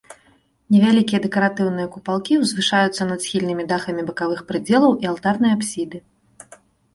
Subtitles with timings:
[0.75, 5.97] Невялікія дэкаратыўныя купалкі ўзвышаюцца над схільнымі дахамі бакавых прыдзелаў і алтарнай апсіды.